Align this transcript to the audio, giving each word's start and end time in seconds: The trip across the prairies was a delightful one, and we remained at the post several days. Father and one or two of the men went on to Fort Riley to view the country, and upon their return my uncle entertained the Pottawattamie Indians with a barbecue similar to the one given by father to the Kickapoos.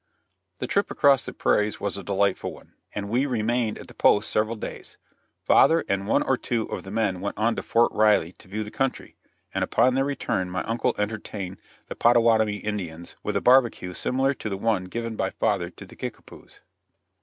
The 0.57 0.65
trip 0.65 0.89
across 0.89 1.23
the 1.23 1.31
prairies 1.31 1.79
was 1.79 1.95
a 1.95 2.03
delightful 2.03 2.51
one, 2.51 2.73
and 2.95 3.07
we 3.07 3.27
remained 3.27 3.77
at 3.77 3.85
the 3.87 3.93
post 3.93 4.31
several 4.31 4.55
days. 4.55 4.97
Father 5.43 5.85
and 5.87 6.07
one 6.07 6.23
or 6.23 6.37
two 6.37 6.63
of 6.71 6.81
the 6.81 6.89
men 6.89 7.21
went 7.21 7.37
on 7.37 7.55
to 7.55 7.61
Fort 7.61 7.91
Riley 7.91 8.31
to 8.39 8.47
view 8.47 8.63
the 8.63 8.71
country, 8.71 9.15
and 9.53 9.63
upon 9.63 9.93
their 9.93 10.03
return 10.03 10.49
my 10.49 10.63
uncle 10.63 10.95
entertained 10.97 11.59
the 11.85 11.93
Pottawattamie 11.95 12.63
Indians 12.63 13.15
with 13.21 13.35
a 13.35 13.41
barbecue 13.41 13.93
similar 13.93 14.33
to 14.33 14.49
the 14.49 14.57
one 14.57 14.85
given 14.85 15.15
by 15.15 15.29
father 15.29 15.69
to 15.69 15.85
the 15.85 15.95
Kickapoos. 15.95 16.61